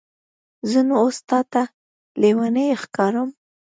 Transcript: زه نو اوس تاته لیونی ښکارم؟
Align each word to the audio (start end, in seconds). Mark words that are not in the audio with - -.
زه 0.69 0.79
نو 0.87 0.93
اوس 1.03 1.17
تاته 1.29 1.63
لیونی 2.21 2.67
ښکارم؟ 2.81 3.29